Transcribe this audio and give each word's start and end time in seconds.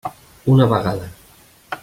Una 0.53 0.67
vegada. 0.71 1.13